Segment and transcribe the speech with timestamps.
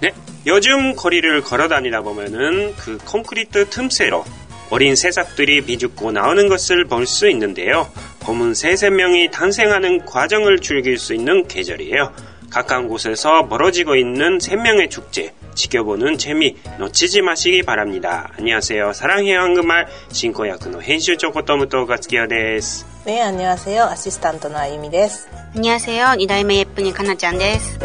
[0.00, 0.12] 네,
[0.46, 4.24] 요즘 거리를 걸어 다니다 보면은 그 콘크리트 틈새로
[4.70, 7.88] 어린 새싹들이 비죽고 나오는 것을 볼 수 있는데요.
[8.24, 12.12] 검은 새새명이 탄생하는 과정을 즐길 수 있는 계절이에요.
[12.50, 18.30] 가까운 곳에서 멀어지고 있는 새명의 축제 지켜보는 재미 놓치지 마시기 바랍니다.
[18.38, 18.92] 안녕하세요.
[18.92, 22.84] 사랑해요 한국말 신고야쿠의編集 조코토무토 가츠키요 です.
[23.04, 23.84] 네, 안녕하세요.
[23.84, 25.28] 아시스탄트 나유미 です.
[25.54, 26.06] 안녕하세요.
[26.18, 27.78] 2代目 예쁜이 카나ちゃん です.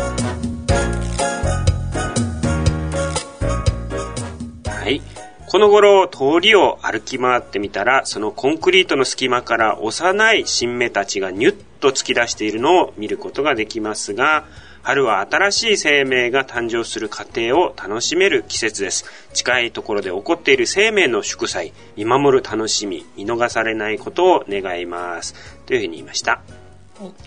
[5.48, 14.44] この頃通りを歩き回ってみたらそのコンクリートの隙間から幼い新芽たちがニュッと突き出しているのを見ることができますが
[14.86, 19.04] 春は新しい生命が誕生する過程を楽しめる季節です。
[19.34, 25.34] 近いところで起こっている生命の祝祭見守る楽しみ見逃されないことを願います。
[25.66, 26.40] というふうに言いました、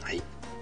[0.02, 0.22] はい、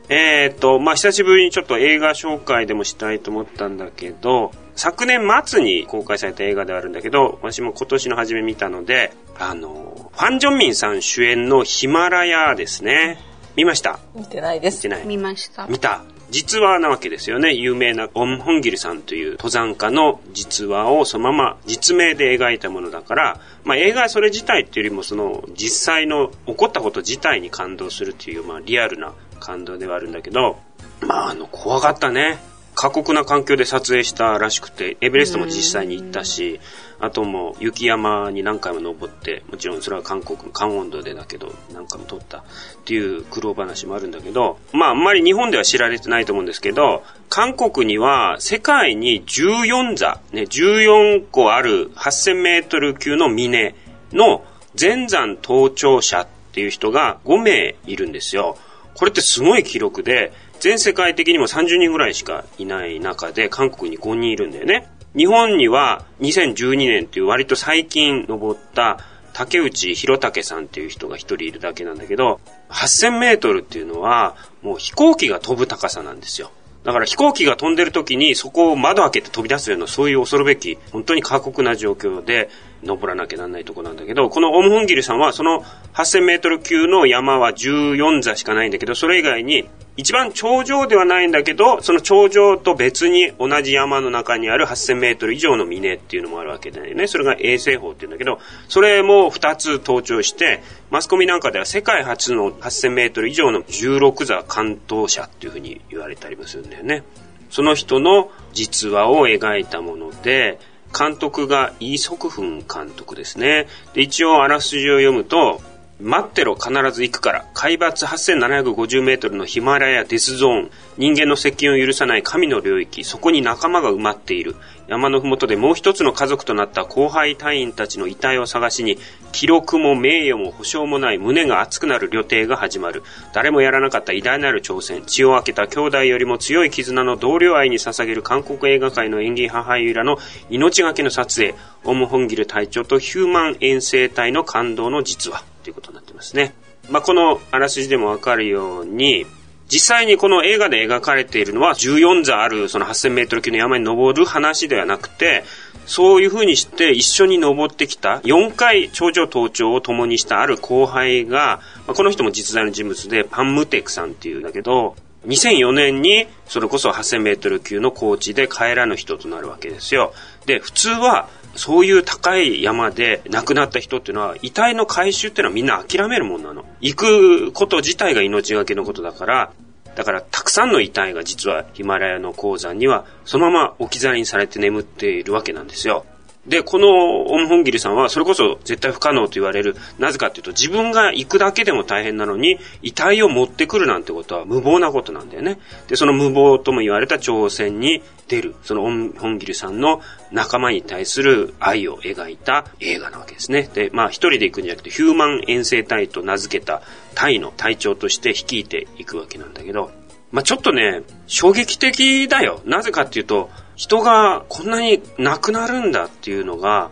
[0.10, 13.18] えー、っとまあ久しぶりにちょっと映画紹介でもしたいと思ったんだけど昨年末に公開された映画であるんだけど、私も今年の初め見たので、あの、ファン・ジョンミンさん主演のヒマラヤですね。
[13.56, 14.00] 見ました？
[14.14, 14.88] 見てないです。
[14.88, 15.08] 見てない。
[15.08, 15.66] 見ました。
[15.68, 16.04] 見た。
[16.30, 17.54] 実話なわけですよね。
[17.54, 30.60] 有名なオン・ホンギルさんという登山家の実話をそのまま実名で描いたものだから、まあ映画はそれ自体っていうよりもその実際の起こったこと自体に感動するっていう、まあリアルな感動ではあるんだけど、
[31.02, 32.38] まああの怖かったね。
[32.78, 36.60] 過酷な環境で撮影したらしくて、エベレストも実際に行ったし、
[37.00, 42.44] あとも雪山に何回も登って、もちろんそれは韓国の寒温度でだけど、何回も撮ったっ
[42.86, 53.74] ていう苦労話もあるんだけど、まああんまり日本では知られてないと思うんですけど、韓国には世界に14座、ね、14個ある8000メートル級の峰
[54.14, 58.56] の全山登頂者っていう人が5名いるんですよ。
[58.94, 64.88] これってすごい記録で、全世界的にも30人ぐらいしかいない中で韓国に5人いるんだよね。
[65.16, 69.00] 日本には2012年っていう割と最近登った
[69.34, 76.52] 竹内弘武さんっていう人が一人いるだけなんだけど、8000メートルっていうのはもう飛行機が飛ぶ高さなんですよ。
[76.84, 82.50] だから飛行機が飛んでる時にそこを窓開けて飛び出すようなそういう恐るべき本当に過酷な状況で
[82.84, 89.68] 登らなきゃなんないとこなんだけど、このオムホンギルさんはその8000メートル級の山は14座しかないんだけど、それ以外に
[89.98, 97.08] 一番頂上ではないんだけど、その頂上と別に同じ山の中にある8000メートル以上の峰っていうのもあるわけだよね。
[97.08, 98.40] それが衛星法っていうんだけど、
[98.70, 100.62] それも2つ登頂して、
[100.92, 107.04] マスコミなんかでは世界初の8000メートル以上の16座関東者っていうふうに言われたりもするんだよね。
[107.50, 110.60] その人の実話を描いたもので、
[110.98, 113.68] 監督がイ・ソクフン監督ですね。
[113.94, 115.62] で、一応あらすじを読むと、
[116.00, 117.46] 待ってろ必ず行くから。
[117.56, 123.04] 海抜8750メートルのヒマラヤデスゾーン人間の接近を許さない神の領域。
[123.04, 124.56] そこに仲間が埋まっている。
[124.88, 129.00] 山の麓でもう一つの家族となった後輩隊員たちの遺体を探しに
[129.32, 133.02] 記録も名誉も保証もない胸が熱くなる旅程が始まる。
[133.34, 135.02] 誰もやらなかった偉大なる挑戦。
[135.08, 140.20] 血を分けた兄弟よりも強い絆の同僚愛に捧げる韓国映画界の演技派俳優らの
[140.52, 141.56] 命がけの撮影。
[141.86, 145.57] オム・ホンギル隊長とヒューマン遠征隊の感動の実話。
[145.68, 146.54] ということになってますね。
[146.90, 149.26] まあ、このあらすじでもわかるように、
[149.68, 155.44] 実際にこの映画で描かれているのは14座あるその8000メートル級の山に登る話ではなくて、
[155.86, 164.96] そういう風にして一緒に登ってきた4回頂上登頂を共にしたある後輩が、まあ、この人も実在の人物でパンムテクさんっていうんだけど、
[165.26, 170.14] 2004年にそれこそ8000メートル級の高地で帰らぬ人となるわけですよ。
[170.46, 176.66] で、普通はそういう高い山で亡くなった人っていうのは、遺体の回収っていうのはみんな諦めるもんなの。
[176.80, 179.52] 行くこと自体が命がけのことだから、
[179.96, 186.06] だからたくさんの遺体が実はヒマラヤの鉱山にはそのまま置き去りにされて眠っているわけなんですよ。
[186.48, 189.76] で、このオムホンギリさんは、それこそ絶対不可能と言われる。
[190.00, 195.60] なぜかっていうと、自分が行くだけでも大変なのに、遺体を持ってくるなんてことは無謀なことなんだよね。
[195.88, 200.02] で、その無謀とも言われた挑戦に出る、そのオムホンギリさんの
[200.32, 203.70] 仲間に対する愛を描いた映画なわけですね。
[203.74, 206.82] で、まあ一人で行くんじゃなくて、ヒューマン遠征隊と名付けた
[207.14, 209.92] 隊の隊長として率いていくわけなんだけど、
[210.32, 212.62] まあちょっとね、衝撃的だよ。
[212.64, 216.92] なぜかっていうと、人がこんなに亡くなるんだっていうのが、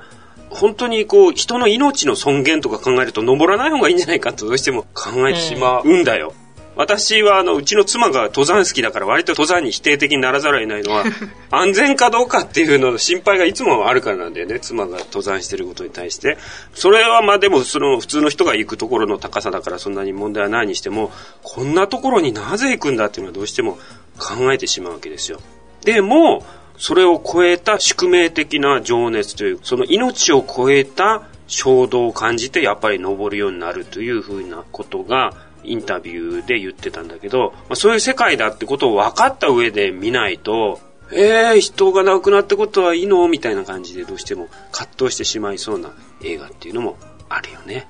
[0.49, 6.33] 本当にこう、人の命の尊厳とか考えると登らない方がいいんじゃないかとどうしても考えてしまうんだよ。
[6.75, 11.05] 私はあのうちの妻が登山好きだから割と登山に否定的にならざるを得ないのは
[11.49, 16.37] 安全かどうかっていうのの心配がいつもあるからなんだよね妻が登山してることに対して。
[16.73, 21.11] それはまあでもその普通の人が行くところの高さだからそんなに問題はないにしても
[21.43, 23.77] こんなところになぜ行くんだっていうのはどうしても
[24.19, 25.39] 考えてしまうわけですよ。
[25.85, 26.45] でも
[26.77, 35.33] それを超えた宿命的な情熱という、その命を超えた衝動を感じてやっぱり登るようになるというふうなことが
[35.63, 40.79] インタビューで言ってたんだけど、まあ、そういう世界だってことを分かった上で見ないと、
[41.11, 43.27] えー、人が亡くなったことはいいの？
[43.27, 45.93] みたいな感じでどうしても葛藤してしまいそうな
[46.23, 46.97] 映画っていうのも
[47.29, 47.87] あるよね。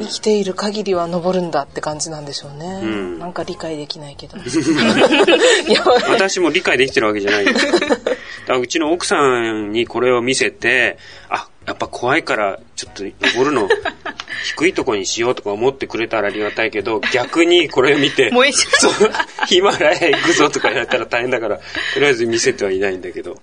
[0.00, 2.80] 生きている限りは登るんだって感じなんでしょうね。
[2.82, 4.38] うんなんか理解できないけど。
[6.08, 7.52] 私も理解できてるわけじゃないよ。
[7.52, 7.72] だか
[8.48, 10.98] らうちの奥さんにこれを見せて、
[11.28, 13.68] あ、やっぱ怖いからちょっと登るの
[14.56, 18.32] 低いとこにしようとか思ってくれたらありがたいけど、逆にこれを見て、
[19.46, 21.58] ヒマラヤ行くぞとか言われたら大変だから、
[21.94, 23.36] とりあえず見せてはいないんだけど。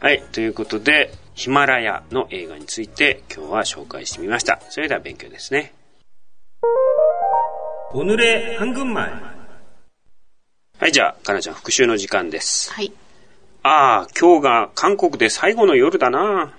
[0.00, 4.59] はい、ということで、ヒマラヤの映画について今日は紹介してみました。
[4.69, 5.73] それでは勉強ですね。
[7.93, 9.35] 오늘의한국말
[10.79, 12.73] はい、じゃあ、かなちゃん復習の時間です。
[12.73, 12.91] はい。
[13.63, 16.53] ああ、今日が韓国で最後の夜だな。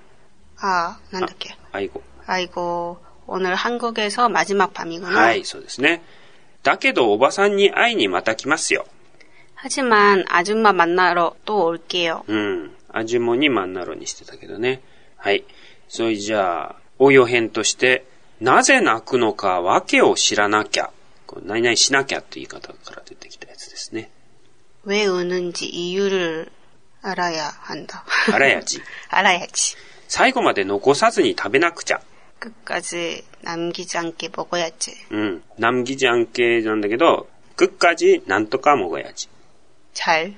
[0.59, 1.55] 아, 난다っけ.
[1.73, 2.03] 아이고.
[2.27, 5.15] 아이고, 오늘 한국에서 마지막 밤이구나.
[5.15, 6.03] はい、そうですね。
[6.62, 8.87] だけど、おばさんに会いにまた来ますよ。
[9.55, 12.25] 하지만 아줌마 만나러 또 올게요.
[12.27, 12.35] う
[12.91, 12.91] ん。
[12.91, 14.83] アジモにマンナロにしてたけどね。
[15.17, 15.44] はい。
[15.88, 18.05] それじゃあ、応用編として、
[18.41, 20.91] なぜ泣くのか訳を知らなきゃ。
[21.27, 24.11] これ何々しなきゃって言い方から出てきたやつですね。
[24.85, 26.49] 왜 우는지 이유를
[27.03, 28.05] 알아야 한다.
[28.33, 28.81] あらやじ。
[29.11, 29.77] 알아야지.
[30.09, 32.00] 最後まで残さずに食べなくちゃ。
[32.38, 34.93] 끝까지 남기지 않게 먹어야지.
[35.11, 35.43] うん。
[35.59, 39.29] 남기지않게なんだけど、끝까지なんとか먹어야지。
[39.94, 40.35] 잘.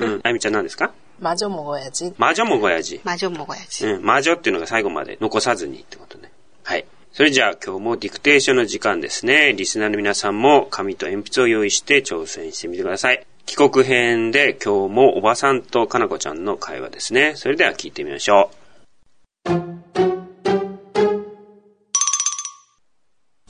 [0.00, 0.20] うん。
[0.22, 2.14] あゆみちゃん何ですか 마저 먹어야지.
[2.16, 3.00] 마저 먹어야지.
[3.04, 3.86] 마저 먹어야지.
[3.86, 6.30] うん、魔女っていうのが最後まで残さずにってことね。
[6.64, 6.84] はい。
[7.12, 9.52] それじゃあ今日もディクテーションの時間ですね。
[9.52, 13.26] リスナーの皆さんも紙と鉛筆を用意して挑戦してみてください。
[13.46, 17.34] 帰国編で今日もおばさんとかなこちゃんの会話ですね。
[17.36, 18.62] それでは聞いてみましょう。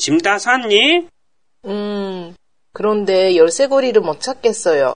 [0.02, 1.06] 짐다 샀니?
[1.66, 2.34] 음,
[2.72, 4.94] 그런데 열쇠고리를 못 찾겠어요.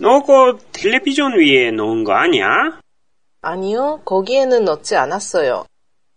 [0.00, 2.46] 너 그 텔레비전 위에 놓은 거 아니야?
[3.42, 5.66] 아니요, 거기에는 넣지 않았어요.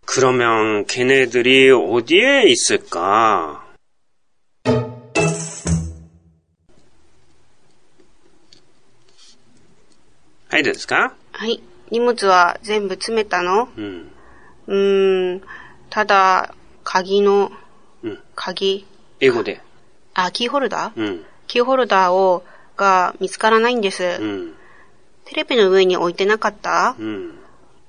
[0.06, 3.64] 그러면 걔네들이 어디에 있을까?
[10.50, 11.62] 하이ですかはい。
[11.90, 14.12] 荷物は全部詰めたのうん。
[14.66, 15.42] うーん、
[15.90, 16.54] ただ、
[16.84, 17.50] 鍵の、
[18.02, 18.86] うん鍵、
[19.20, 19.60] 英語で。
[20.14, 21.24] あ、キーホルダー、うん。
[21.46, 22.44] キーホルダーを、
[22.76, 24.04] が見つからないんです。
[24.20, 24.54] うん。
[25.24, 27.38] テレビの上に置いてなかった、うん。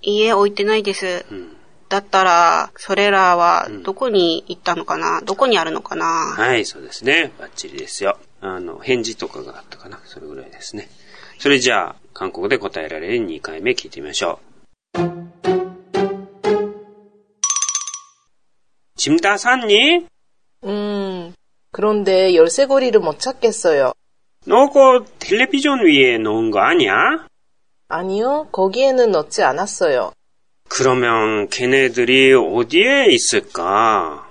[0.01, 1.25] いいえ、置いてないです。
[1.31, 1.55] うん。
[1.89, 7.31] だったら、それらはどこに行ったのかな、どこにあるのかなはい、そうですね。
[7.39, 8.17] バッチリですよ。
[8.41, 9.99] あの、返事とかがあったかな。
[10.05, 10.89] それぐらいですね。
[11.39, 14.49] それじゃあ、韓国で答えられる2回目聞いてみましょう。
[18.99, 20.07] 짐다 샀니?
[20.65, 21.33] 음,
[21.71, 23.93] 그런데 열쇠고리를 못 찾겠어요.
[24.46, 26.94] 너그 텔레비전 위에 놓은 거 아니야?
[27.88, 30.12] 아니요, 거기에는 넣지 않았어요.
[30.68, 34.26] 그러면 걔네들이 어디에 있을까?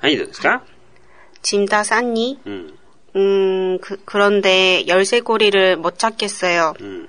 [0.00, 0.62] 아니, 됐을까?
[1.42, 2.38] 짐 다 쌌니?
[2.46, 2.76] 음.
[3.16, 6.74] 음, 그, 그런데 열쇠고리를 못 찾겠어요.
[6.80, 7.08] 음.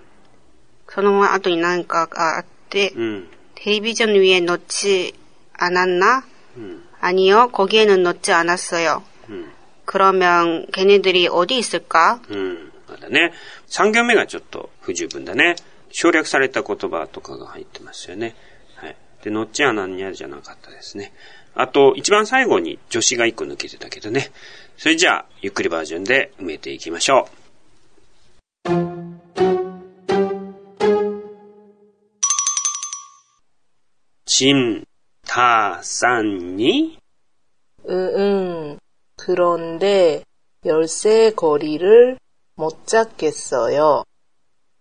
[0.86, 3.30] 그놈은 아도 이나니까, 아, 데, 음.
[3.56, 5.14] 데이비전 위에 넣지
[5.54, 6.24] 않았나?
[6.57, 9.03] 음, 아니요, 거기에는 넣지 않았어요.
[9.29, 9.53] 음,
[9.85, 12.21] 그러면 걔네들이 어디 있을까?
[12.31, 12.73] うん。
[12.89, 13.33] まだね。
[13.69, 15.57] 3行目がちょっと不十分だね。
[15.91, 18.35] 省略された言葉とかが入ってますよね。
[18.77, 18.97] はい。
[19.23, 21.12] で、のっちゃなんにゃじゃなかったですね。
[21.55, 24.31] あと、一番最後に助詞が1個抜けてたけどね。
[24.77, 27.41] それじゃあ、ゆっくりバージョンで埋めていきましょう。
[34.27, 34.87] 짐
[35.27, 36.98] 다 쌌니?
[37.89, 38.79] 응, 응.
[39.17, 40.24] 그런데
[40.65, 42.17] 열쇠고리를
[42.55, 44.03] 못 찾겠어요.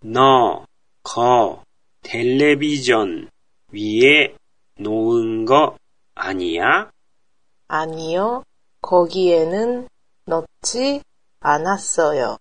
[0.00, 0.64] 너,
[1.02, 1.62] 거,
[2.02, 3.28] 텔레비전
[3.72, 4.34] 위에
[4.78, 5.76] 놓은 거
[6.14, 6.90] 아니야?
[7.68, 8.44] 아니요,
[8.80, 9.88] 거기에는
[10.26, 11.02] 넣지
[11.40, 12.38] 않았어요.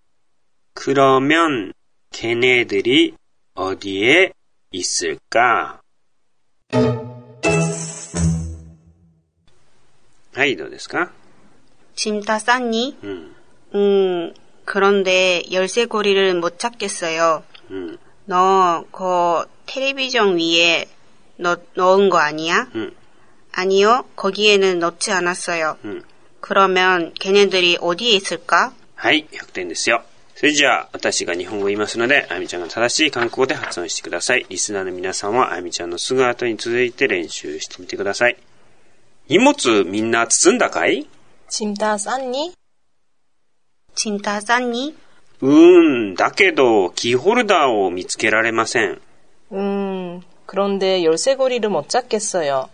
[0.74, 1.74] 그러면
[2.12, 3.16] 걔네들이
[3.56, 4.32] 어디에
[4.72, 5.82] 있을까?
[10.35, 11.11] はい、どうですか
[11.97, 12.97] 짐 다 쌌니?
[13.03, 13.35] うん、
[13.75, 17.43] 음, 그런데 열쇠고리를 못 찾겠어요.
[17.71, 20.87] うん、 너, 그 텔레비전 위에
[21.39, 22.69] 넣, 넣은 거 아니야?
[22.75, 22.95] うん、
[23.53, 25.79] 아니요, 거기에는 넣지 않았어요.
[25.85, 26.03] うん、
[26.41, 28.73] 그러면 걔네들이 어디에 있을까?
[28.95, 30.05] はい、100点ですよ。
[30.37, 34.47] それじゃあ、私が日本語を言いますので、あゆみちゃんが正しい韓国語で発音してください。
[34.49, 38.37] リスナーの皆さんは、あゆみちゃんのすぐ後に続いて練習してみてください。
[39.29, 41.07] 荷物みんな包んだかい
[41.49, 42.53] 짐 다 쌌니?
[43.95, 44.95] 짐 다 쌌니?
[45.41, 49.01] うーん、だけど、キーホルダーを見つけられません。
[49.53, 52.69] 음, 그런데 열쇠고리를 못 찾겠어요.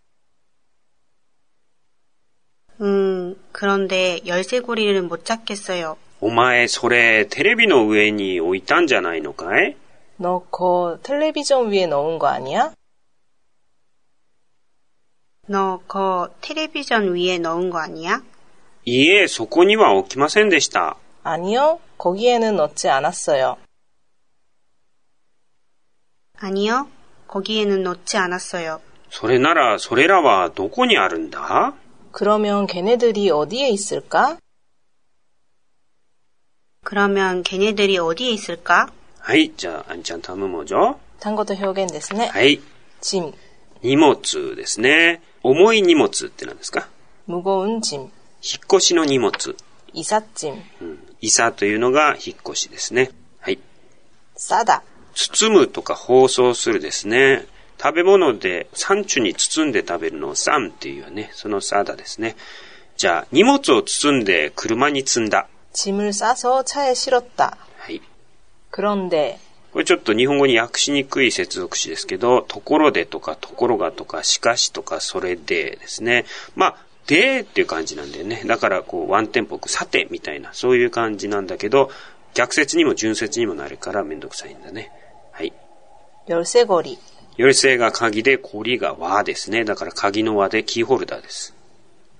[2.80, 5.96] 음, 그런데 열쇠고리를 못 찾겠어요.
[6.20, 9.76] お前、それ、テレビの上に置いたんじゃないのかい
[10.18, 12.72] 너 그거 텔레비전 위에 넣은 거 아니야?
[15.48, 18.22] 너 그 텔레비전 위에 넣은 거 아니야?
[18.86, 20.96] いいえ、そこには置きませんでした。
[21.22, 23.56] 아니요, 거기에는 넣지 않았어요.
[26.38, 26.88] 아니요.
[27.28, 28.80] 거기에는 넣지 않았어요.
[29.10, 31.72] それなら、それらはどこにあるんだ
[32.12, 34.38] 그러면 걔네들이 어디에 있을까?
[36.84, 38.88] 그러면 걔네들이 어디에 있을까?
[39.20, 42.28] はい、じゃあ、あんちゃん頼むもじょ 단어도 표현 ですね.
[42.28, 42.60] はい、
[43.00, 43.32] 짐,
[43.82, 45.22] 荷物ですね。
[45.42, 46.88] 重い荷物って何ですか
[47.26, 48.10] 무거운 짐, 引っ
[48.74, 49.32] 越しの荷物。
[49.94, 50.98] 이삿짐, うん。
[51.20, 53.10] いさというのが引っ越しですね。
[53.40, 53.58] はい。
[54.36, 54.82] 싸다,
[55.14, 57.46] 包むとか包装するですね。
[57.80, 61.30] 食べ物でサンチュに包んで食べるのをサンっていうね。
[61.34, 62.36] そのサダですね。
[62.96, 65.48] じゃあ、荷物を包んで車に積んだ。
[65.72, 67.56] 짐을 싸서 차에 실었다.
[67.78, 68.00] はい。
[68.70, 69.38] 그런데
[69.71, 76.25] これちょっと日本語に訳しにくい接続詞ですけど、ところでとか、ところがとか、しかしとか、それでですね。
[76.55, 78.43] まあ、でっていう感じなんだよね。
[78.45, 81.91] だから、こう、ワンテンポく、さてみたいな、そういう感じなんだけど、
[82.33, 84.91] 逆説にも順説にもなるからめんどくさいんだね。
[85.31, 85.53] はい。
[86.27, 86.97] よるせごり。
[87.37, 89.65] よるせが鍵で、こりが和ですね。
[89.65, 91.55] だから鍵の和でキーホルダーです。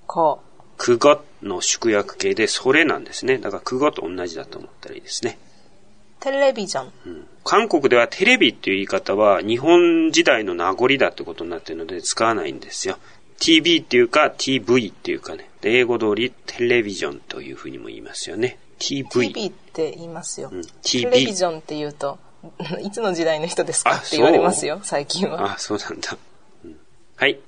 [0.08, 0.50] こう。
[0.78, 3.38] くごの縮約形で、それなんですね。
[3.38, 5.38] だから、くごと同じだと思ったらいいですね。
[6.20, 6.92] テレビジョン。
[7.06, 7.28] うん。
[7.44, 12.98] 韓国ではテレビっていう言い方は日本時代の名残だってことになってるので使わないんですよ。
[13.40, 15.50] TV っていうか TV っていうかね。
[15.62, 18.58] 英語通りテレビジョンというふうにも言いますよね。
[18.80, 19.06] TV。
[19.10, 20.50] TV って言いますよ。
[20.52, 22.18] うん、テレビジョンって言うと、
[22.82, 25.54] いつの時代の人ですかって言われますよ、最近は。
[25.54, 26.18] あ、そうなんだ。
[26.64, 26.78] うん、
[27.18, 27.40] はい。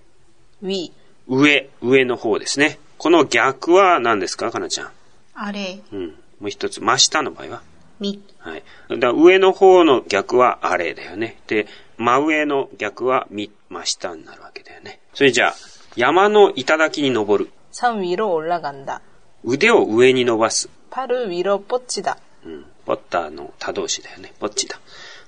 [0.62, 0.92] We。
[1.28, 2.80] 上、上の方ですね。
[2.98, 4.92] この逆は何ですか、かなちゃん？
[5.34, 5.80] あれ。
[5.94, 6.08] うん。
[6.42, 7.62] もう一つ、真下の場合は？
[8.01, 8.63] 밑, はい。
[8.91, 11.41] だから上の方の逆はあれだよね。
[11.47, 15.01] で、真上の逆はみ、真下になるわけだよね。
[15.15, 15.55] それじゃあ、
[15.97, 17.51] 山の頂に登る。
[17.73, 19.01] 산 위로 올라간다.
[19.45, 20.69] 腕を上に伸ばす。
[20.91, 22.17] 팔을 위로 뻗치다.
[22.45, 22.67] うん。
[22.85, 24.33] ポッターの他動詞だよね。
[24.39, 24.79] ポッチだ。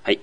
[0.02, 0.20] はい。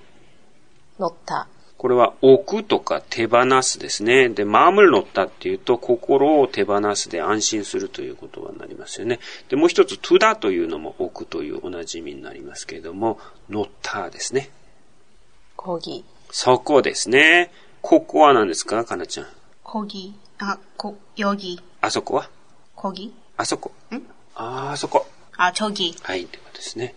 [0.98, 1.46] 놓다.
[1.81, 4.29] これは置くとか手放すですね。
[4.29, 9.19] で、マるのったっていうと、心を手放すで安心するということになりますよね。
[9.49, 13.19] で、もう一つ、トゥダというのも置くというおじ染みになりますけれども、
[13.49, 14.51] 乗ったですね。
[15.55, 16.05] 講義。
[16.29, 17.51] そこですね。
[17.81, 19.27] ここは何ですか、かなちゃん？
[19.63, 20.13] 講義。
[20.37, 21.59] あ、こ、よぎ。
[21.81, 22.29] あそこは？
[22.75, 23.11] コギ。
[23.37, 23.71] あそこ。
[23.91, 23.95] ん？
[24.35, 25.07] あ、あそこ。
[25.35, 25.95] あ、ちょぎ。
[26.03, 26.93] はい、ということですね。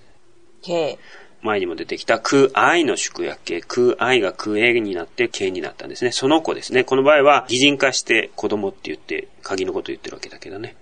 [0.60, 0.98] け、
[1.44, 6.10] 前にも出てきた空愛の縮約形、空愛がく英になって形になったんですね。
[6.10, 6.82] その子ですね。
[6.84, 10.74] この場合は擬人化して子供って言って、鍵のこと言ってるわけだけどね。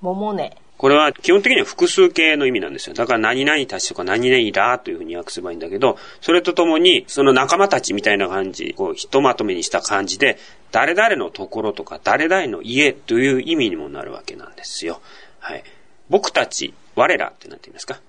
[0.00, 0.56] 桃ね。
[0.78, 2.94] これは基本的には複数形の意味なんですよ。
[2.94, 10.38] だから何々たちとか何々らというふうに訳せばいいんだけど、それとともに、その仲間たちみたいな感じ、こう、ひとまとめにした感じで、
[10.72, 15.02] 誰々のところとか誰々の家という意味にもなるわけなんですよ。
[15.38, 15.64] はい。
[16.08, 18.00] 僕たち、我らってなっていますか？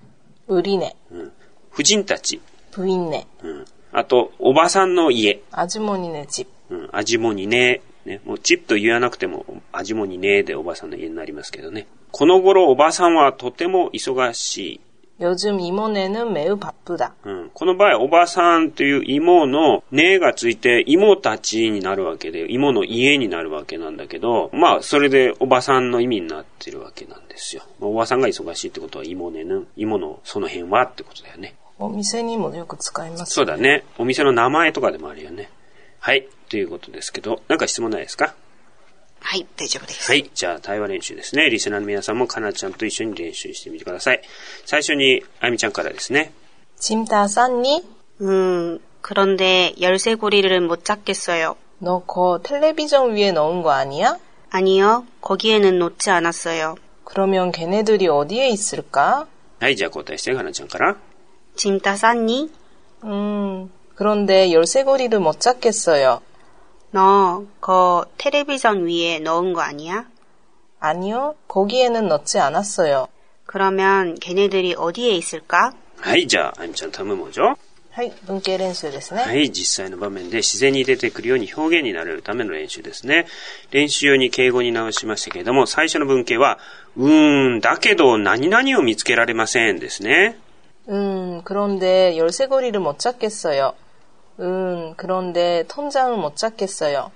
[0.48, 0.96] うりね。
[1.12, 1.32] うん。
[1.71, 2.41] 婦人たち、
[2.73, 3.27] 부인네.
[3.43, 3.65] うん。
[3.93, 5.41] あと、おばさんの家。
[5.53, 6.47] 아주머니네 집.
[6.71, 6.89] うん。
[6.93, 7.81] 味もにね。
[8.05, 8.21] ね。
[8.25, 11.87] もうチップと言わなくても、味もにねでおばさんの家になりますけどね。
[12.13, 14.81] この頃おばさんはとても忙しい。
[15.19, 17.15] 요즘 이모네는 매우 바쁘다.
[17.25, 17.51] うん。
[17.55, 27.63] この場合、おばさんという芋のねがついて、芋たちになるわけで、芋の家になるわけなんだけど、まあ、それでおばさんの意味になってるわけなんですよ。
[27.81, 31.55] おばさんが忙しいってことは、芋ねぬ、芋のその辺はってことだよね。
[31.81, 33.35] お店にもよく使います。
[33.35, 33.85] そうだね。
[33.99, 35.51] お店の名前とかでもあるよね。
[35.99, 36.27] はい。
[36.49, 38.35] ということですけど、なんか質問ないですか
[39.21, 40.11] はい、大丈夫です。
[40.11, 40.31] はい。
[40.35, 41.51] じゃあ、対話練習ですね。
[41.51, 44.23] リスナーの皆さんもかなちゃんと一緒に練習してみてください。
[44.65, 46.33] 最初に、あゆみちゃんからですね。
[46.79, 47.83] 짐 다 쌌니?
[48.21, 51.57] 음, 그런데 열쇠고리를 못 찾겠어요.
[51.81, 54.19] 너 그 텔레비전 위에 넣은 거 아니야?
[54.51, 56.77] 아니요, 거기에는 놓지 않았어요.
[57.05, 59.27] 그러면 걔네들이 어디에 있을까?
[59.59, 59.77] はい。
[59.77, 60.97] じゃあ、交代して、かなちゃんから。
[61.57, 62.51] 짐 다 쌌니?
[63.05, 66.21] 음, 그런데 열쇠고리를 못 찾겠어요.
[66.91, 70.07] 너, 그 텔레비전 위에 넣은 거 아니야?
[70.81, 73.09] 아니요, 거기에는 넣지 않았어요.
[73.47, 75.73] 그러면 걔네들이 어디에 있을까?
[75.99, 77.57] はい、じゃあ、あゆみちゃん頼むもじょ。
[77.91, 79.23] はい、文系練習ですね。
[79.23, 83.27] はい、実際の場面で自然に出てくるように表現になれるための練習ですね。
[83.71, 86.59] 練習用に敬語に直しましたけれども、最初の文型は、
[86.97, 90.37] うーん、だけど何々を見つけられませんですね。
[90.89, 93.75] 음, 그런데 열쇠고리를 못 찾겠어요.
[94.41, 97.11] 음, 그런데 통장을 못 찾겠어요.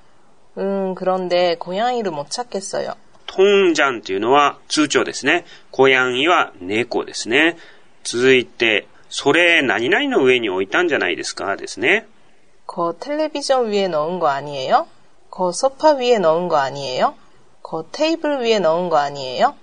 [0.58, 2.94] 음, 그런데 고양이를 못 찾겠어요.
[3.26, 5.44] トンジャンというのは通帳ですね。
[5.70, 7.56] コヤンイは猫ですね。
[8.02, 12.08] 続いて、それ何々の上に置いたんじゃないですかですね。
[12.66, 14.88] 거 텔레비전 위에 넣은 거 아니에요?
[15.30, 17.14] 거 소파 위에 넣은 거 아니에요?
[17.64, 19.54] 거 테이블 위에 넣은 거 아니에요?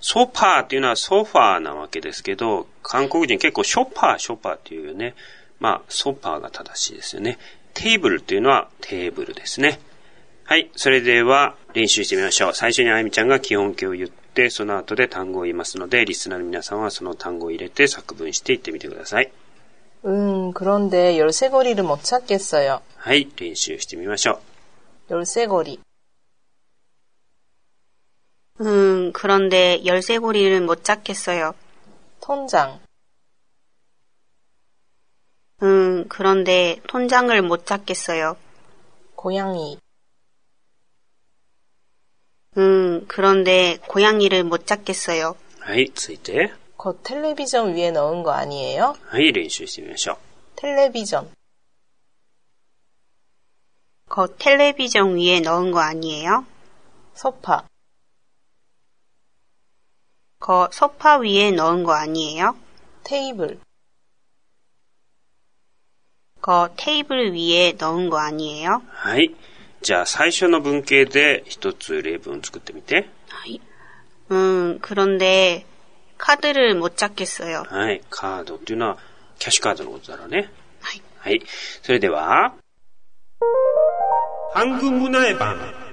[0.00, 5.14] ソファーっていうのはソファーなわけですけど、韓国人結構ショッパー、ショッパーっていうよね。
[5.60, 7.38] まあ、ソファーが正しいですよね。
[7.74, 9.80] テーブルっていうのはテーブルですね。
[10.44, 10.70] はい。
[10.74, 12.54] それでは練習してみましょう。
[12.54, 19.30] 最初にあゆみちゃんが基本形を言って、その後で単語を言いますので、リスナーの皆さんはその単語を入れて作文していってみてください。
[20.04, 22.80] 음, 그런데 열쇠고리를 못 찾겠어요.
[22.96, 23.28] はい。
[23.36, 24.40] 練習してみましょ
[25.08, 25.14] う。
[25.14, 25.78] 열쇠고리.
[28.60, 31.54] 음, 그런데 열쇠고리를 못 찾겠어요.
[32.20, 32.80] 통장.
[35.62, 38.36] 음, 그런데 통장을 못 찾겠어요.
[39.14, 39.78] 고양이.
[42.58, 45.36] 음, 그런데 고양이를 못 찾겠어요.
[45.60, 45.90] はい。
[45.94, 48.96] 続いて、 거 텔레비전 위에 넣은 거 아니에요?
[49.06, 49.32] はい。
[49.32, 50.16] 練習してみましょう。
[50.56, 51.32] 텔레비전.
[54.08, 56.44] 거 텔레비전 위에 넣은 거 아니에요?
[57.14, 57.66] 소파.
[60.46, 62.56] 거 소파 위에 넣은 거 아니에요?
[63.04, 63.58] 테이블.
[66.40, 68.82] 거 테이블 위에 넣은 거 아니에요?
[68.88, 69.34] はい。
[69.82, 73.08] じゃあ最初の文型で一つ例文を作ってみて。
[74.30, 75.64] 음, 그런데
[76.18, 77.64] 카드를 못 찾겠어요.
[77.68, 78.00] はい。
[78.10, 78.98] カードっていうのは
[79.38, 80.50] キャッシュカードのことだろうね。
[80.80, 81.02] はい。
[81.18, 81.42] はい。
[81.82, 82.54] それでは、
[84.54, 85.85] 韓国문화의 방。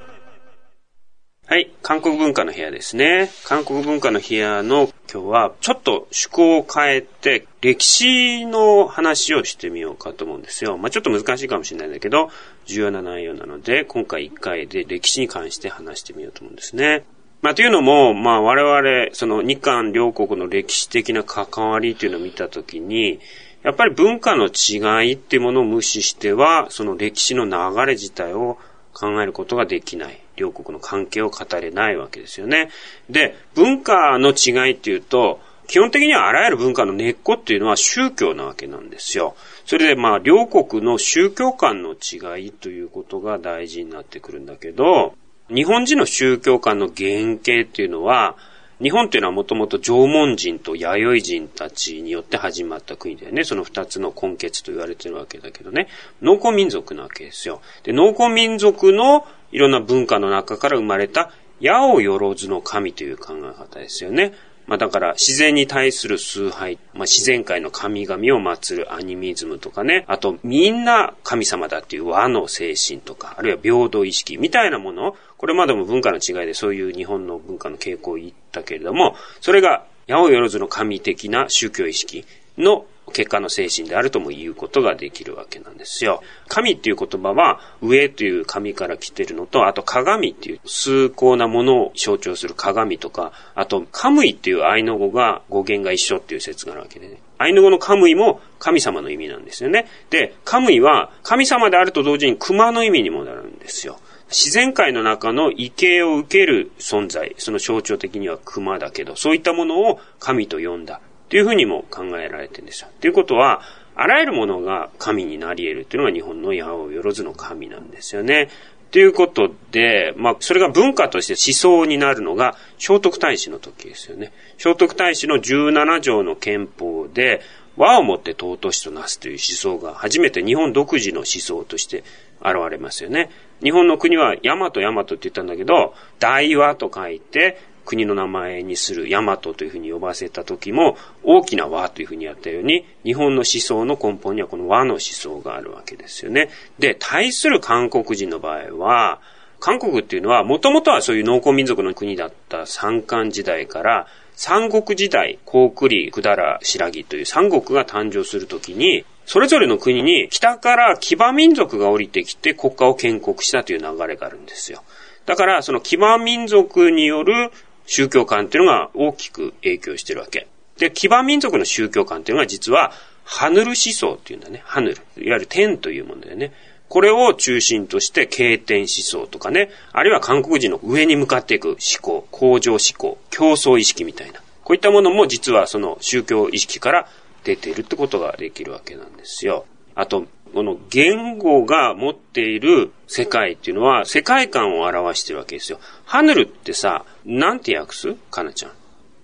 [1.54, 1.70] はい。
[1.82, 3.30] 韓国文化の部屋ですね。
[3.44, 10.78] 韓国文化の部屋の今日はちょっと趣向を変えて歴史の話をしてみようかと思うんですよ。
[10.78, 12.28] まあちょっと難しいかもしれないんだけど、
[12.66, 17.04] 重要な内容なので、今回1回で歴史に関して話してみようと思うんですね。
[17.40, 23.20] まあというのも、まあ我々、その日韓両国の歴史的な関わりっていうのを見たときに、
[23.62, 28.58] やっぱり文化の違いっていうものを無視しては、その歴史の流れ自体を
[28.92, 30.23] 考えることができない。
[30.36, 32.70] 両国の関係を語れないわけですよね。
[33.08, 39.34] で、文化の違いっていうと、基本的にはあらゆる文化の根っこっていうのは宗教なわけなんですよ。
[39.64, 45.14] それでまあ両国の宗教観の違いということが大事になってくるんだけど、
[45.48, 48.36] 日本人の宗教観の原型っていうのは、
[48.84, 53.42] 日本というのはもともと縄文人と弥生人たちによって始まった国だよね。
[53.42, 55.88] その二つの根血と言われてるわけだけどね。
[56.20, 57.62] 農耕民族なわけですよ。
[57.82, 64.34] で、農耕民族のいろんな文化の中から生まれた矢をよずの神という考え方ですよね。
[64.66, 82.24] まあだから自然に対する崇拝、まあ自然界の神々を祀るアニミズムとかね、あとみんな神様だっていう和の精神とか、あるいは平等意識みたいなもの、これまでも文化の違いでそういう日本の文化の傾向を言ったけれども、それが八百万の神的な宗教意識
[82.56, 86.22] の結果の精神であるとも言うことができるわけなんですよ。
[86.48, 97.18] 神っていう言葉は上という神から来てるのと、あと鏡っていう崇高なものを象徴する鏡とか、あとカムイっていうアイヌ語が語源が一緒っていう説があるわけでね。
[97.38, 99.86] アイヌ語のカムイも神様の意味なんですよね。
[100.10, 103.98] で、カムイは神様であると同時に熊の意味にもなるんですよ。
[104.28, 111.00] 自然界の中の畏敬を受ける存在、その象徴的には熊だけど、そういったものを神と呼んだ。
[111.34, 112.88] というふうにも考えられてるんですよ。
[113.00, 113.60] ということは、
[113.96, 118.50] あらゆるものが神になり得るというのが日本の八百万の神なんですよね。
[118.92, 124.32] ということで、まあ、それが文化として思想になるのが聖徳太子の時ですよね。
[124.58, 127.40] 聖徳太子の17条の憲法で、
[127.76, 132.04] 和をもって尊しとなすという思想が初めて日本独自の思想として
[132.42, 133.30] 現れますよね。
[133.60, 146.50] 日本の国は大和大和って言ったんだけど、大和と書いて、国の名前にする大和というふうに呼ばせた時も、大きな和というふうにやったように、日本の思想の根本にはこの和の思想があるわけですよね。
[146.78, 149.20] で、対する韓国人の場合は、
[149.60, 164.82] 韓国っていうのは、もともとはそういう農耕民族の国だった三漢時代から、三国時代、高栗、百済、白木という三国が誕生するときに、それぞれの国に北から騎馬民族が降りてきて国家を建国したという流れがあるんですよ。
[165.24, 167.50] だから、その基盤民族による
[167.86, 170.46] 宗教観っていうのが大きく影響してるわけ。
[170.78, 172.92] で、基盤民族の宗教観っていうのが実は、
[173.24, 174.62] ハヌル思想っていうんだね。
[174.64, 174.96] ハヌル。
[175.22, 176.52] いわゆる天というものだよね。
[176.88, 184.40] これを中心として経典思想とかね、あるいは韓国人の上に向かっていく思考、向上思考、競争意識みたいな。
[184.62, 187.08] こういったものも実はその宗教意識から
[187.42, 189.66] 出ているってことができるわけなんですよ。
[189.94, 195.80] あと、この言語が持っている世界っていうのは世界観を表してるわけですよ。
[196.04, 198.14] ハヌルってさ、なんて訳す？
[198.30, 198.72] かなちゃん。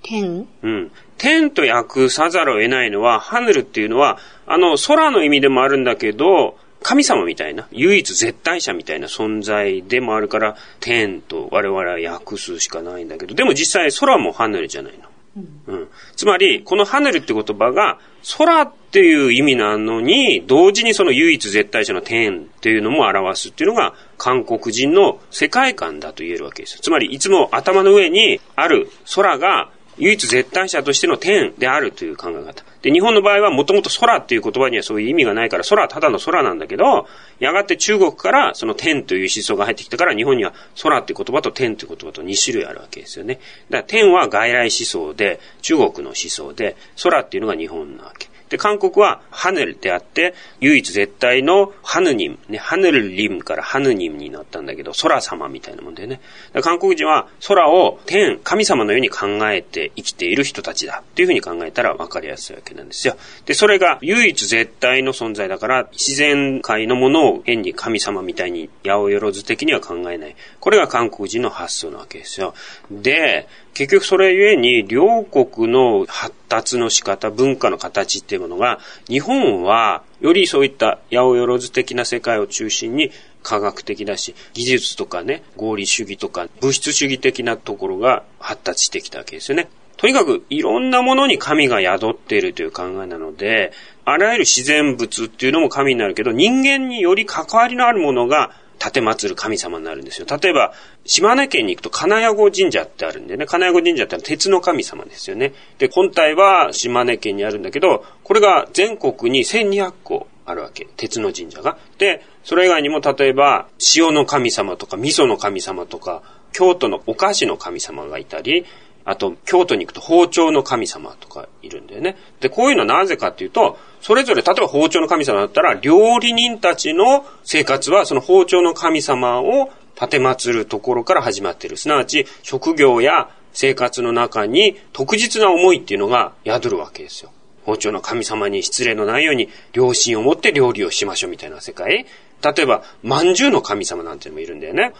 [0.03, 0.49] 天？
[0.62, 0.90] うん。
[1.19, 15.10] 天と訳さざるを得ないのは、ハヌルっていうのは、あの、空の意味でもあるんだけど、神様みたいな、唯一絶対者みたいな存在でもあるから、天と我々は訳すしかないんだけど、でも実際空もハヌルじゃないの。
[15.37, 15.88] うん。
[16.16, 17.99] つまり、このハネルって言葉が、
[18.37, 26.79] 空っていう意味なのに、同時にその唯一絶対者の天っていうのも表すっていうのが、韓国人の世界観だと言えるわけです。
[26.81, 32.64] つまり、いつも頭の上にある空が、唯一絶対者としての天であるという考え方。
[32.83, 37.07] で、日本の場合はもともと空っていう言葉にはそういう意味がないから、空はただの空なんだけど、
[37.38, 43.40] やがて中国からその天という思想が入ってきたから、日本には空っていう言葉と天という言葉と2種類あるわけですよね。
[43.69, 48.30] だから天は外来思想で、中国の思想で、空っていうのが日本なわけ。
[48.51, 56.21] で、韓国はハヌルであって、唯一絶対のハヌニム、ね、ハヌルリムからハヌニムになったんだけど、空様みたいなもんでね。
[56.61, 63.17] 韓国人は空を天、神様のように考えて生きている人たちだっていうふうに考えたら分かりやすいわけなんですよ。
[63.47, 70.35] で、それが唯一絶対の存在だから、自然界のものを変に神様みたいに八百万的には考えない。
[70.59, 72.55] これが韓国人の発想なわけですよ。
[72.91, 78.78] で、結局それゆえに両国の発達の仕方、文化の形っていうものが、
[79.09, 83.11] 日本はよりそういった八百万的な世界を中心に
[83.42, 89.68] 科学的だし、技術とかね、合理主義とか物質主義的なところが発達してきたわけですよね。
[89.96, 93.72] とにかくいろんなものに神が宿っているという考えなので、
[94.06, 98.50] あらゆる自然物っていうのも神になるけど、人間により関わりのあるものが
[98.81, 100.27] 立て祀る神様になるんですよ。
[100.43, 100.73] 例えば、
[101.05, 105.53] 島根県に行くと金谷子神社ってあるんでね、金谷子神社って鉄の神様ですよね。
[105.79, 110.88] で、本体は島根県にあるんだけど、これが全国に1200個あるわけ。
[110.97, 111.77] 鉄の神社が。
[111.99, 118.64] で、それ以外にも例えば、塩の神様とか味噌の神様とか、京都のお菓子の神様がいたり、
[119.11, 122.16] あと、京都に行くと包丁の神様とかいるんだよね。
[122.38, 131.77] で、こういうのはなぜかっていうと、それぞれ、例えば包丁の神様だったら、料理人たちの生活は、その包丁の神様を立て祀るところから始まっている。
[131.77, 137.33] すなわち、職業や生活の中に特実な思いっていうのが宿るわけですよ。
[137.66, 142.07] 包丁の神様に失礼のないように良心を持って料理をしましょうみたいな世界。
[142.44, 144.92] 例えば、饅頭の神様なんていうのもいるんだよね。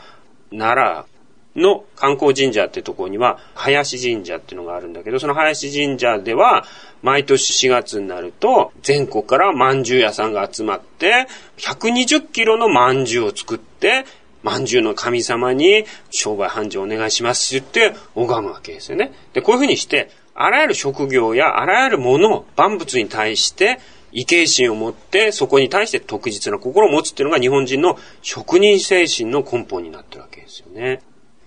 [0.51, 1.20] 奈良、
[1.57, 6.65] の観光神社ってところには、林神社っていうのがあるんだけど、その林神社では、
[7.03, 11.27] 毎年4月になると、全国から饅頭屋さんが集まって、
[11.59, 14.05] 120キロの饅頭を作って、
[14.45, 19.13] 饅頭の神様に商売繁盛お願いしますって言って拝むわけですよね。
[19.33, 23.79] で、こういうふうにして、あらゆる職業やあらゆるもの、万物に対して、
[24.13, 31.01] 畏敬心を持って、そこに対して特実な心を持つっていうのが日本人の職人精神の根本になってるわけですよね。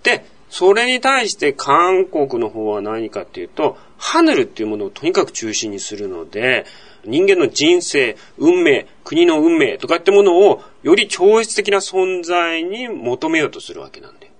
[0.04, 6.66] で、それに対して韓国の方は何かっていうと、ハヌルっていうものをとにかく中心にするので、
[7.06, 14.32] 人間の人生、運命、国の運命とかってものをより超越的な存在に求めようとするわけなんだよ。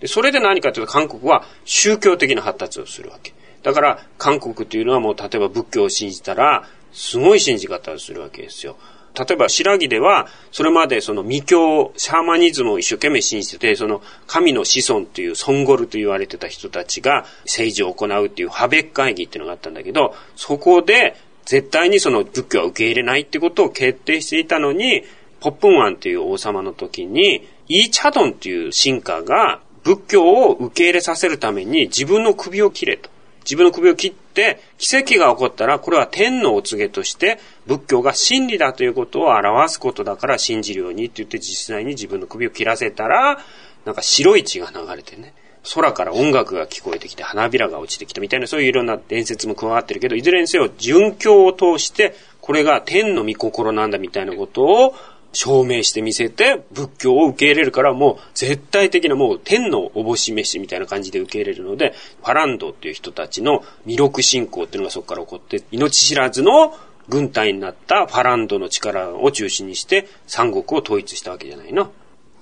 [0.00, 3.34] で、それで何かというと韓国は宗教的な発達をするわけ。
[3.62, 8.76] だから韓国っていうのはもう例えば仏教を信じたら、すごい信じ方をするわけですよ。
[9.18, 25.02] 例えば白木では、それまでその未教、シャーマニズムを一生懸命信じてて、その神の子孫というソンゴルと言われてた人たちが政治を行うっていうハベック会議っていうのがあったんだけど、そこで絶対にその仏教は受け入れないってことを決定していたのに、
[25.40, 33.10] ポップンワンっていう王様の時に、イーチャドンっていう神家が仏教を受け入れさせるために自分の首を切れと。
[33.48, 43.38] 自分の首を切って、奇跡が起こったら、これは天のお告げとして、仏教が真理だということを表すことだから信じるようにって言って実際に自分の首を切らせたら、
[43.86, 45.32] なんか白い血が流れてね、
[45.74, 54.94] 空から音楽が聞こえてきて花びらが落ちてきたみたいなそういういろんな伝説も加わってるけど、いずれにせよ殉教を通して、これが天の御心なんだみたいなことを
[55.32, 66.74] 証明してみせて、仏教を受け入れるからもう絶対的なもう天のおぼし飯みたいな感じで受け入れるので、ファランドっていう人たちの弥勒信仰っていうのがそこから起こって、命知らずの
[67.08, 71.90] 軍隊になったファランドの力を中心にして三国を統一したわけじゃないの。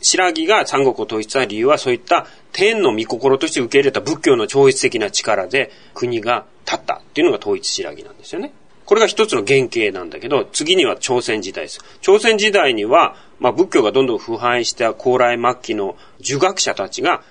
[0.00, 8.52] 白木が三国を統一した理由はそういった天の御心として受け入れた仏教の超越的な力で国が立ったっていうのが統一白木なんですよね。
[8.86, 11.80] これが一つの原型なんだけど、次には朝鮮時代です。
[12.00, 17.22] 朝鮮時代には、まあ仏教がどんどん腐敗した高麗末期の儒学者たちが、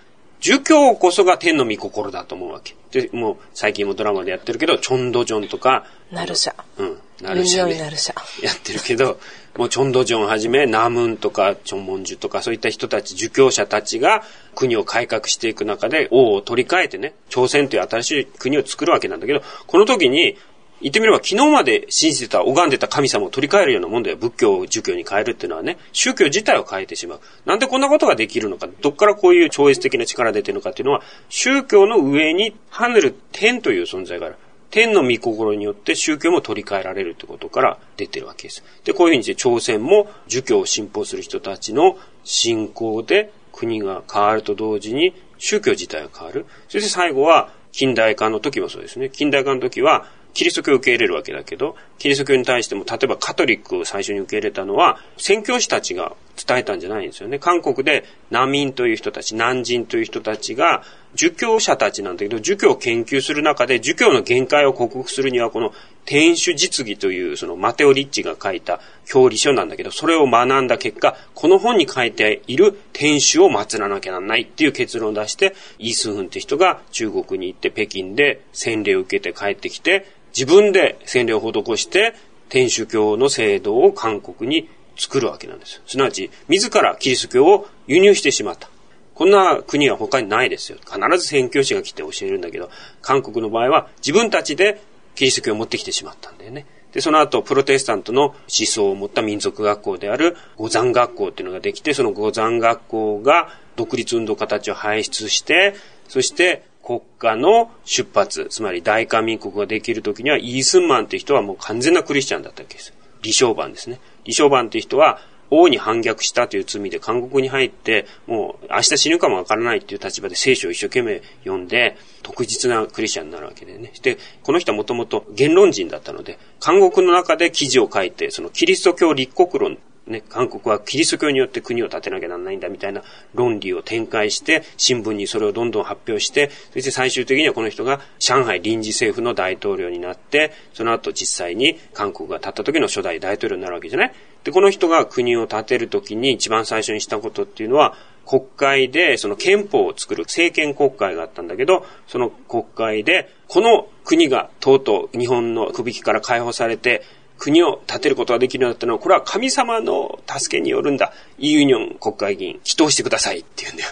[0.42, 2.76] 儒教こそが天の御心だと思うわけ。
[2.92, 6.54] で、もう最近もドラマでやってるけど、チョンドジョンとか、ナルシャ。
[6.78, 7.80] うん、ナルシャ、ね。
[7.80, 8.46] ナルシャ。
[8.46, 9.18] やってるけど、
[9.58, 20.38] もうチョンドジョンはじめ、ナムンとか、チョンモンジュとか、そういった人たち、儒教者たちが国を改革していく中で、王を取り替えてね、朝鮮という新しい国を作るわけなんだけど、この時に、
[20.82, 24.18] 言ってみれば昨日まで信じてた、拝んでた神様を取り替えるようなもんだよ。
[24.18, 27.20] 仏教を儒教に変えるっていうのはね、宗教自体を変えてしまう。
[27.46, 34.36] なんでこんなことができるのか、どっからこういう超越的な力が出てるのかっていうのは、宗教の上に跳ねる天という存在がある。
[34.72, 38.64] 天の御心によって宗教も取り替えられるってことから出てるわけです。
[38.84, 46.46] で、こういうふうにして朝鮮も儒教を信奉する人たちの信仰で国が変わると同時に宗教自体が変わる。
[46.68, 49.10] そして最後は近代化の時もそうですね。
[49.10, 57.40] 近代化の時はキリスト教を受け入れるわけだけど、キリスト教に対しても、例えばカトリックを最初に受け入れたのは、宣教師たちが伝えたんじゃないんですよね。
[57.40, 60.84] 韓国で難民という人たち、難人という人たちが、
[61.16, 80.06] 儒教者たちなんだけど、儒教を研究する中で、儒教の限界を克服するには、この天主実技という、そのマテオ・リッチが書いた教理書なんだけど、それを学んだ結果、この本に書いている天主を祀らなきゃならないっていう結論を出して、イースンフンって人が中国に行って北京で洗礼を受けて帰ってきて、
[80.38, 82.14] 自分で洗礼を施して、
[82.50, 85.82] 天主教の制度を韓国に作るわけなんですよ。
[85.88, 88.70] すなわち、自らキリスト教を輸入してしまった。
[89.14, 90.78] こんな国は他にないですよ。
[90.80, 92.70] 必ず宣教師が来て教えるんだけど、
[93.02, 94.82] 韓国の場合は自分たちで
[95.16, 96.66] キリスト教を持ってきてしまったんだよね。
[96.92, 105.76] で、その後、プロテスタントの思想を持った民族学校である五山学校っていうのができて、その五山学校が独立運動家たちを輩出して、
[106.08, 112.94] そして国家の出発、つまり大韓民国ができるときには、イースンマンっていう人はもう完全なクリスチャンだったわけです。
[113.26, 114.00] 李承晩ですね。
[114.24, 115.20] 李承晩っていう人は、
[115.52, 123.92] 王に反逆したという罪で監獄に入って、もう明日死ぬかもわからないっていう立場で聖書を一生懸命読んで、特実なクリスチャンになるわけでね。
[124.02, 133.02] で、この人はもともと言論人だったので、監獄の中で記事を書いて、そのキリスト教立国論ね、韓国はキリスト教によって国を建てなきゃならないんだみたいな
[133.34, 144.14] 論理を展開して、新聞にそれをどんどん発表して、そして最終的にはこの人が上海臨時政府の大統領になって、その後実際に韓国が建った時の初代大統領になるわけじゃない？
[144.44, 147.96] で、この人が国を建てる時に一番最初にしたことっていうのは、
[148.28, 157.02] 国会でその憲法を作る政権国会があったんだけど、その国会で、この国がとうとう日本の首引きから解放されて、
[157.38, 161.14] 国を建てることができるようになったのは、これは神様の助けによるんだ。
[161.38, 163.90] イ・ユニョン国会議員、祈祷してくださいって言うんだよ。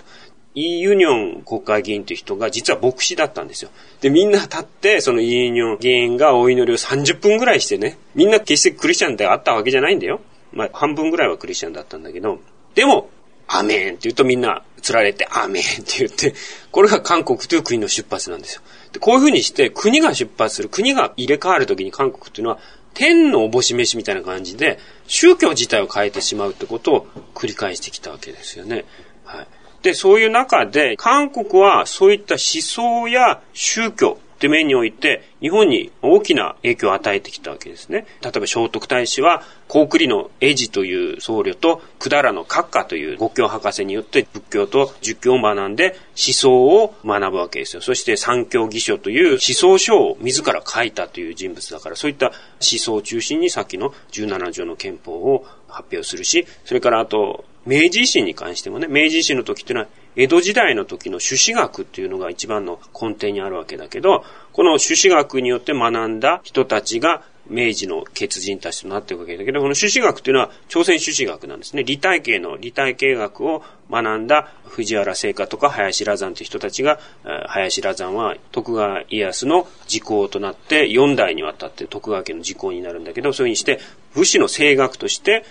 [0.56, 3.72] イ・ユニョン国会議員という人が実は牧師だったんですよ。
[4.02, 10.22] で、みんな立って、そのイ・ユニョン議員がお祈りを30分ぐらいしてね、みんな決してクリスチャンであったわけじゃないんだよ。
[10.52, 12.40] まあ、半分ぐらいはクリスチャンだったんだけど、
[12.76, 13.10] でも、
[13.48, 16.34] アメンって言うとみんな釣られて、アメンって言って、
[16.72, 18.62] これが韓国という国の出発なんですよ。
[18.94, 22.60] でこういうふうにして国が出発する、国が入れ替わるときに韓国っていうのは
[22.94, 28.86] 天のおぼし飯みたいな感じで、宗教自体を変えてしまうってことを繰り返してきたわけですよね。
[29.24, 29.48] はい。
[29.82, 38.06] で、そういう中で、韓国はそういった思想や宗教、って面において、日本に大きな影響を与えてきたわけですね。
[38.22, 47.82] 例えば聖徳太子は、高句麗の英治という僧侶と、百済の閣下という国教博士によって仏教と儒教を学んで思想を学ぶわけですよ。
[47.82, 71.84] そして三教義書という思想書を自ら書いたという人物だから、そういった思想を中心にさっきの17条の憲法を発表するし、それからあと、明治維新に関してもね、明治維新の時っていうのは、江戸時代の時の朱子学っていうのが一番の根底にあるわけだけど、この朱子学によって学んだ人たちが明治の血人たちとなっていくわけだけど、この朱子学っていうのは朝鮮朱子学なんですね。
[71.84, 77.00] 理体系の理体系学を学んだ藤原聖華とか林羅山という人たちが、
[77.48, 83.80] 林羅山は徳川家康の時効となって4代にわたって徳川家の時効になるんだけど、そういうふうにして
[84.14, 85.44] 武士の声楽として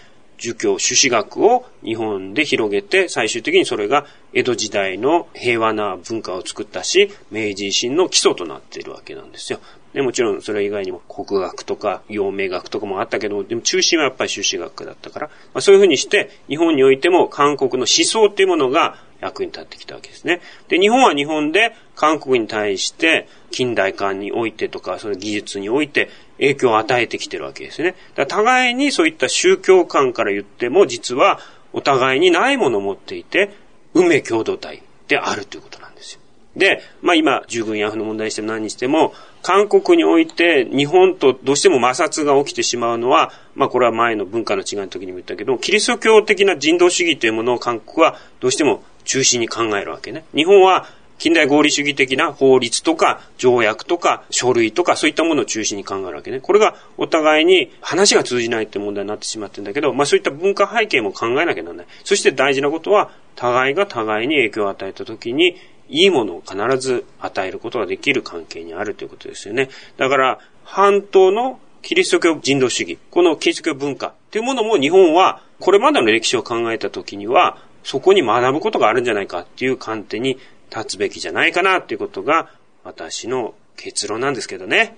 [0.43, 9.61] 儒教、朱子学を日本で広げて、最終的にそれが江戸時代の平和な文化を作ったし、明治維新の基礎となっているわけなんですよ。
[9.93, 20.41] でもちろんそれ以外にも国学とか陽明学とかもあったけど、でも中心はやっぱり朱子学だったから、まあ、そういうふうにして日本においても韓国の思想っていうものが役に立ってきたわけですね。
[20.69, 27.95] で、日本は日本で韓国に対して近代化においてとか、その技術において影響を与えてきてるわけですね。
[28.15, 31.41] だ互いにそういった宗教観から言っても、実は
[31.73, 33.51] お互いにないものを持っていて、
[33.95, 36.21] 運命共同体であるということなんですよ。
[36.57, 50.25] で、まあ今、従軍ヤフの問題にしても何にしても、韓国において日本とどうしても摩擦が起きてしまうのは、まあこれは前の文化の違いの時にも言ったけど、キリスト教的な人道主義というものを韓国はどうしても中心に考えるわけね。
[50.35, 50.87] 日本は
[51.19, 56.41] 近代合理主義的な法律とか条約とか書類とかそういったものを中心に考えるわけね。
[56.41, 61.87] これがお互いに話が通じないって問題になってしまってるんだけど、まあそういった文化背景も考えなきゃならない。
[62.05, 65.57] そして大事なことは、互いが互いに影響を与えた時に、
[65.89, 69.69] いいものを必ず与えることができる関係にあるということですよね。
[69.99, 80.39] だから、半島のキリスト教人道主義、このキリスト教文化っていうものも日本は、これまでの歴史を考えた時には、そこに学ぶことがあるんじゃないかっていう観点に
[80.75, 82.51] 立つべきじゃないかなっていうことが
[82.85, 84.97] 私の結論なんですけどね。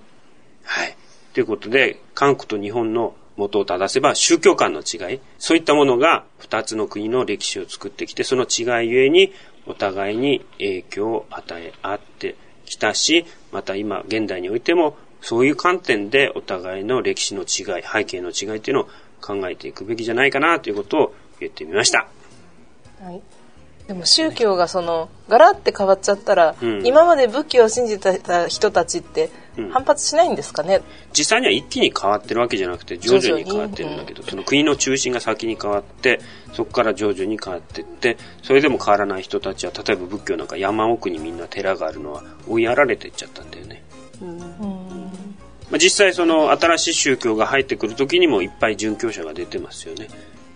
[0.63, 0.95] はい。
[1.33, 9.33] ということで、韓国と日本の元を正せば宗教観の違い、そういったものが二つの国の歴史を作ってきて、その違いゆえに
[9.65, 12.35] お互いに影響を与え合って
[12.65, 18.89] きたし、また今、現代においても、そういう観点でお互いの歴史の違い、背景の違いっていうのを
[19.21, 22.07] 考えていくべきじゃないかなということを言ってみました。
[23.01, 23.21] はい。
[23.87, 29.29] でも宗教がそのガラって変わっちゃったら、うん、今まで仏教を信じてた人たちって
[29.71, 36.19] 反発しないんですかね、うん、実際には一気に変わってるわけじゃなくて徐々に変わってるんだけど、その国の中心が先に変わって
[36.53, 43.83] そこから徐々に変わっていってそれでも変わらない人たちは例えば仏教なんか山奥にみんな寺があるのは追いやられていっちゃったんだよね。
[44.21, 44.39] うん。
[45.69, 50.07] まあ、実際その新しい宗教が入ってくる時にもいっぱい殉教者が出てますよね。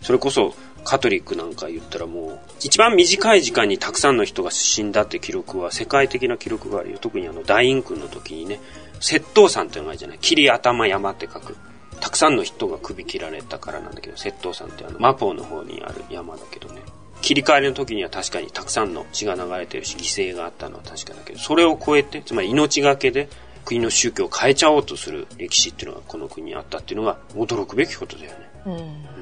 [0.01, 6.97] それこそカトリックなんか言ったらもう、一番短い時間にたくさんの人が死んだって記録は世界的な記録があるよ。
[6.99, 8.59] 特にあの大陰君の時にね、
[8.99, 10.19] 窃盗山っていうのがあるじゃない？
[10.19, 11.55] 切り頭山って書く。
[11.99, 16.81] たくさんの人が首切られたからなんだけど、窃盗山ってあの、マポーの方にある山だけどね。
[17.21, 23.27] 切り替えの時には確かにたくさんの血が流れてるし、犠牲があったのは確かだけど、それを超えて、つまり命がけで
[23.65, 28.49] 国の宗教を変えちゃおうとする歴史っていうのがこの国にあったっていうのが驚くべきことだよね。
[28.65, 28.77] うん、う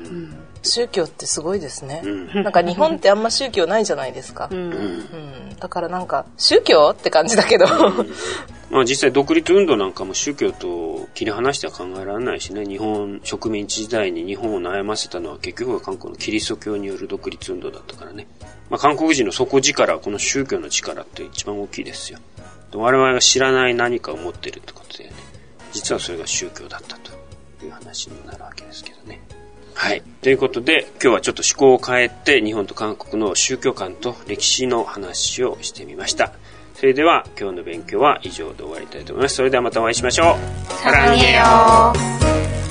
[0.10, 7.66] ん宗教ってすごいですね、うん、なんか日本ってあんま宗教ないじゃないですか、うん、うん、だからなんか宗教って感じだけど。
[8.70, 12.66] まあ実際独立運動なんかも宗教と切り離しては考えられないしね。
[12.66, 18.28] 日本植民地時代に日本を悩ませたのは結局は韓国のキリスト教による独立運動だったからね、
[18.70, 22.20] まあ、韓国人の底力はこの宗教の力って一番大きいですよ。
[22.74, 25.12] 我々が知らない何かを持ってるってことでね。
[25.72, 27.12] 実はそれが宗教だったと
[27.66, 29.22] いう話になるわけですけどね
[29.78, 30.02] はい。
[30.24, 36.34] ということで、今日はちょっと思考を変えて、日本と韓国の宗教観と歴史の話をしてみました。
[36.74, 39.36] それでは、今日の勉強は以上で終わりたいと思います。
[39.36, 40.74] それではまたお会いしましょう。
[40.74, 42.67] さらによ